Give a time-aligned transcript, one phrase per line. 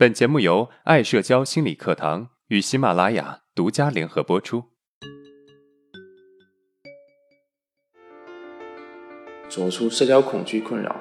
[0.00, 4.64] 本节目由爱社交心理课堂与喜马拉雅独家联合播出。
[9.50, 10.96] 走出社交恐惧困扰，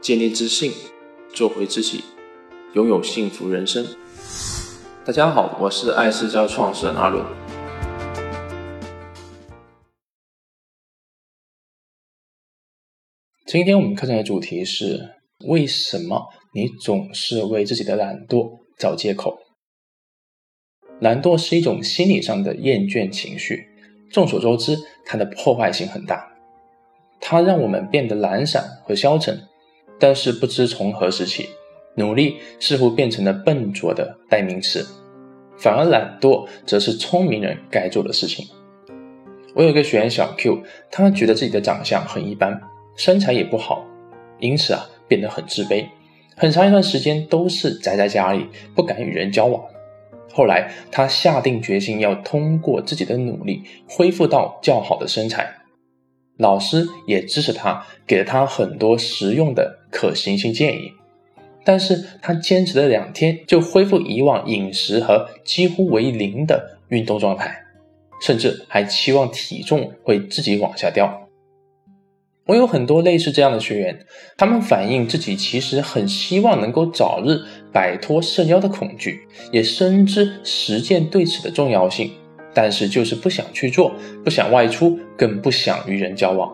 [0.00, 0.72] 建立自信，
[1.34, 2.02] 做回自己，
[2.72, 3.84] 拥有幸福人生。
[5.04, 7.22] 大家好，我是爱社交创始人阿伦。
[13.44, 15.16] 今天我们课程的主题是：
[15.46, 19.36] 为什么你总是为自己的懒惰找借口？
[21.00, 23.66] 懒惰是一种心理上的厌倦情绪，
[24.12, 26.32] 众所周知，它的破坏性很大。
[27.20, 29.42] 它让我们变得懒散和消沉，
[29.98, 31.48] 但是不知从何时起，
[31.96, 34.86] 努力似乎变成了笨拙的代名词，
[35.58, 38.46] 反而懒惰则是聪明人该做的事情。
[39.56, 42.60] 我有个学员小 Q，他觉得自己的长相很一般。
[42.96, 43.84] 身材也不好，
[44.38, 45.84] 因此啊变得很自卑，
[46.36, 49.64] 很长一段时间都是宅在家里，不敢与人交往。
[50.32, 55.54] 后来他下定决心要通过自己的努力恢复到较好的身材，
[56.36, 60.92] 老师也支持他，给了他很多实用的可行性建议。
[61.62, 67.56] 但是他坚持了两天就恢复以往饮食和几乎为零的运动状态，
[68.20, 71.23] 甚至还期望体重会自己往下掉。
[72.46, 74.04] 我有很多类似这样的学员，
[74.36, 77.40] 他们反映自己其实很希望能够早日
[77.72, 82.10] 摆脱社交的恐惧，也深知实践对此的重要性，
[82.52, 83.92] 但是就是不想去做，
[84.22, 86.52] 不想外出，更不想与人交往。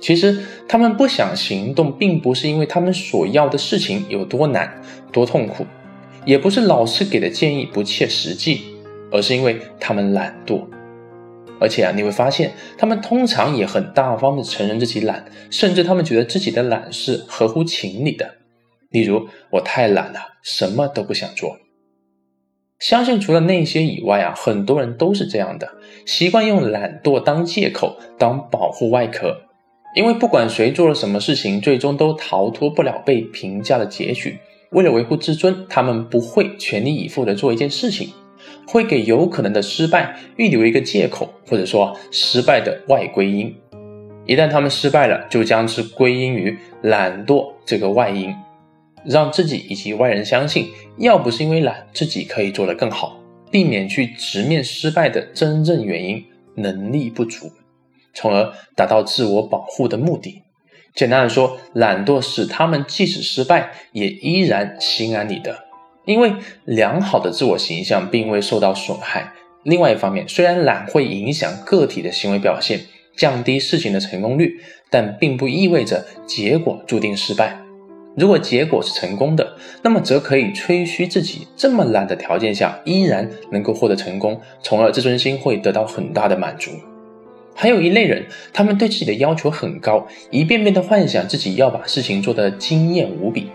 [0.00, 5.66] 其实他们不想行动，并不是因为他们所要的事情有多难、多痛苦，
[6.24, 8.62] 也不是老师给的建议不切实际，
[9.10, 10.62] 而是因为他们懒惰。
[11.64, 18.34] 而且啊，你会发现，他们通常也很大方的承认自己懒，甚至他们觉得自己的懒是合乎情理的。
[18.90, 21.56] 例如，我太懒了，什么都不想做。
[22.78, 25.70] 相信除了那些以外啊，很多人都是这样的，
[26.04, 29.40] 习惯用懒惰当借口，当保护外壳。
[29.96, 34.38] 因为不管谁做了什么事情，最终都逃脱不了被评价的结局。
[34.72, 38.10] 为了维护自尊，他们不会全力以赴的做一件事情。
[38.66, 43.54] 会给有可能的失败预留一个借口，或者说失败的外归因。
[44.26, 48.34] 一旦他们失败了，就将之归因于懒惰这个外因，
[49.04, 53.20] 让自己以及外人相信，要不是因为懒，自己可以做得更好，
[53.50, 56.24] 避免去直面失败的真正原因——
[56.56, 57.52] 能力不足，
[58.14, 60.42] 从而达到自我保护的目的。
[60.94, 65.63] 简单的说，懒惰使他们即使失败，也依然心安理得。
[66.04, 66.34] 因为
[66.64, 69.32] 良好的自我形象并未受到损害。
[69.62, 72.80] 另外一方面，虽然懒会影响个体的行为表现，
[73.16, 74.60] 降低事情的成功率，
[74.90, 77.58] 但并不意味着结果注定失败。
[78.16, 86.70] 如果结果是成功的，那么则可以吹嘘自己这么懒的条件下依然能够获得成功，从而自尊心会得到很大的满足。
[87.56, 93.48] 还有一类人，他们对自己的要求很高，一遍遍的幻想自己要把事情做得惊艳无比。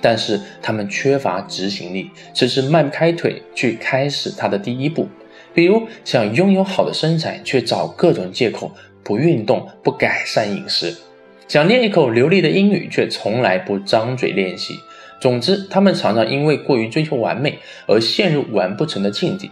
[0.00, 5.08] 但是他们缺乏执行力，只是迈不开腿去开始他的第一步。
[5.52, 8.70] 比如想拥有好的身材，却找各种借口
[9.02, 10.94] 不运动、不改善饮食；
[11.48, 14.74] 想练一口流利的英语，却从来不张嘴练习。
[15.20, 19.50] 总之，他们常常因为过于追求完美而陷入完不成的境地。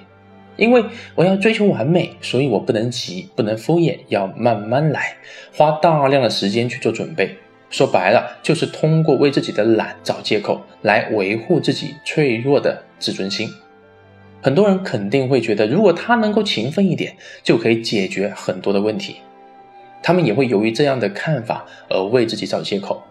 [0.57, 0.85] 因为
[1.15, 5.17] 我要追求完美，所以我不能急，不能敷衍，要慢慢来，
[5.55, 7.37] 花大量的时间去做准备。
[7.71, 13.49] 说白了，就是通过为自己的懒找借口来维护自己脆弱的自尊心。
[14.41, 19.17] 很多人肯定会觉得，如果他能够勤奋一点，就可以解决很多的问题。
[20.03, 23.03] 他们也会由于这样的看法而为自己找借口。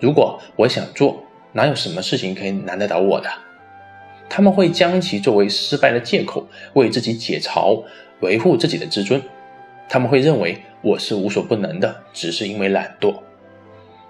[0.00, 1.22] 如果我想做，
[1.52, 3.28] 哪有什么事情可以难得倒我的？
[4.28, 7.84] 他们会将其作为失败的借口，为自己解嘲，
[8.20, 9.22] 维护自己的自尊。
[9.86, 13.14] 他们会认为我是无所不能的，只是因为懒惰。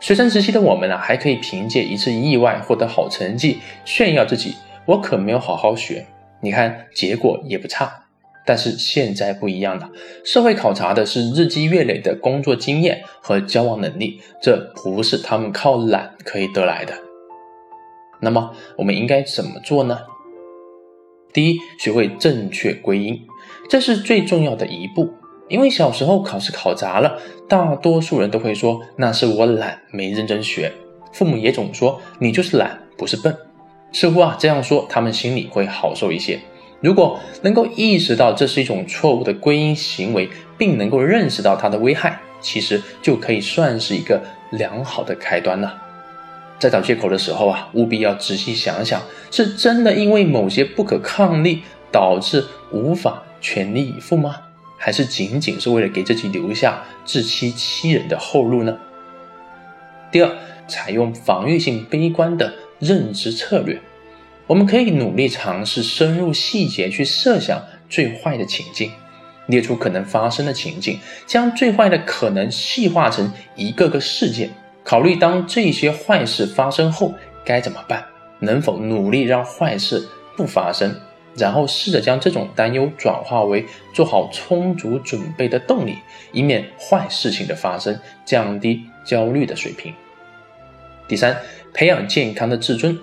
[0.05, 4.55] 学生时期的我们啊，还可以凭借一次意外获得好成绩炫耀自己，
[4.85, 6.07] 我可没有好好学，
[6.43, 8.05] 你看结果也不差。
[8.45, 9.89] 但是现在不一样了，
[10.23, 16.93] 社会考察的是日积月累的工作经验和交往能力，这不是他们靠懒可以得来的。
[18.21, 20.01] 那么我们应该怎么做呢？
[21.33, 23.19] 第一，学会正确归因，
[23.71, 25.15] 这是最重要的一步。
[25.47, 27.21] 因为小时候考试考砸了，
[27.55, 30.73] 大多数人都会说那是我懒，没认真学。
[31.13, 33.33] 父母也总说你就是懒，不是笨。
[33.93, 36.41] 似乎啊这样说，他们心里会好受一些。
[36.81, 40.29] 如果能够意识到这是一种错误的归因行为，
[40.59, 44.21] 并能够认识到它的危害，其实就可以算是一个
[44.51, 45.81] 良好的开端了。
[46.59, 51.63] 在找借口的时候啊，务必要仔细想想，是真的因为某些不可抗力
[51.93, 54.41] 导致无法全力以赴吗？
[54.77, 58.77] 还是仅仅是为了给自己留下自欺欺人的后路呢？
[60.11, 60.31] 第二，
[60.69, 63.81] 采用防御性悲观的认知策略，
[64.47, 68.93] 我们可以努力尝试深入细节去设想最坏的情境，
[69.47, 74.51] 列出可能发生的情境，将最坏的可能细化成一个个事件。
[74.85, 78.05] 考虑当这些坏事发生后该怎么办，
[78.41, 80.07] 能否努力让坏事
[80.37, 80.95] 不发生，
[81.37, 85.97] 然后试着将这种担忧转化为做好充足准备的动力，
[86.33, 89.93] 以免坏事情的发生，降低焦虑的水平。
[91.07, 91.37] 第三，
[91.73, 92.99] 培养健康的自尊。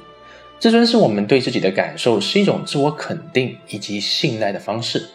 [0.60, 5.10] 自尊是我们对自己的感受，是一种自我肯定以及信赖的方式。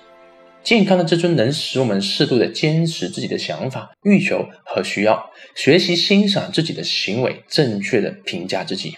[0.64, 8.96] 健康的自尊能使我们适度的坚持自己的想法、欲求和需要，学习欣赏自己的行为，正确的评价自己。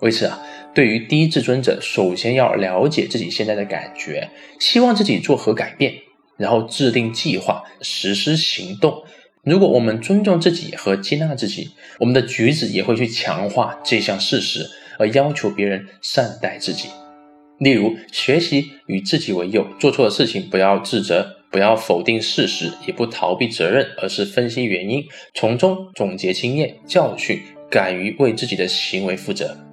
[0.00, 0.40] 为此啊，
[0.74, 5.94] 对于低自尊者，首先要了解自己现在的感觉，希望自己做何改变，
[6.38, 9.02] 然后制定计划，实施行动。
[9.42, 14.66] 如果我们尊重自己和接纳自己，我们的举止也会去强化这项事实，
[14.98, 16.88] 而要求别人善待自己。
[17.58, 25.04] 例如，学习与自己为友，做错的事情不要自责，不要否定事实，也不逃避责任，而是分析原因，
[25.34, 29.69] 从中总结经验教训，敢于为自己的行为负责。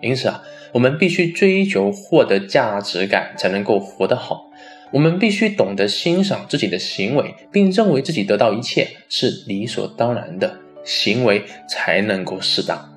[0.00, 0.42] 因此啊，
[0.72, 4.50] 我们必须追求获得价值感，才能够活得好。
[4.90, 12.88] 我们必须懂得欣赏自己的行为，并认为自己得到一切是理所当然的，行为才能够适当。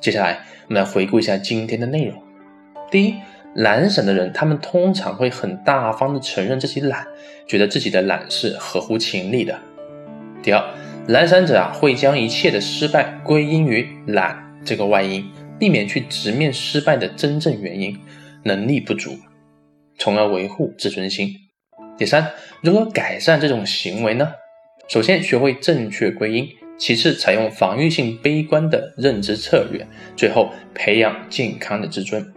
[0.00, 2.16] 接下来，我们来回顾一下今天的内容。
[2.90, 3.14] 第一，
[3.54, 7.06] 懒散的人，他们通常会很大方的承认自己懒，
[7.46, 9.58] 觉得自己的懒是合乎情理的。
[10.42, 10.64] 第二，
[11.08, 15.28] 懒散者啊，会将一切的失败归因于懒这个外因，
[15.60, 17.96] 避免去直面失败的真正原因，
[18.44, 19.18] 能力不足，
[19.98, 21.36] 从而维护自尊心。
[21.98, 24.32] 第三，如何改善这种行为呢？
[24.88, 26.46] 首先，学会正确归因；
[26.78, 29.84] 其次，采用防御性悲观的认知策略；
[30.16, 32.32] 最后，培养健康的自尊。